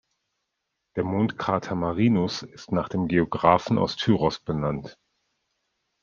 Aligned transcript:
Der 0.95 1.03
Mondkrater 1.03 1.75
Marinus 1.75 2.41
ist 2.41 2.71
nach 2.71 2.89
dem 2.89 3.07
Geographen 3.07 3.77
aus 3.77 3.97
Tyros 3.97 4.39
benannt. 4.39 4.97